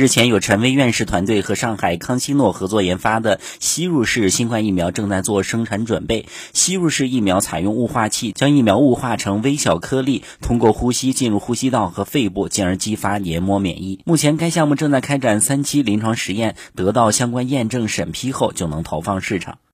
[0.00, 6.24] 日前，有陈薇院士团队和上海康希诺合作研发的吸入式新冠疫苗正在做生产准备。
[6.54, 14.00] 吸入式疫苗采用雾化器，将疫苗雾化成微小颗粒，通过呼吸进入呼吸道和肺部，进而激发黏膜免疫。
[14.06, 19.58] 目前，该项目正在开展三期临床实验，得到相关验证审批后就能投放市场。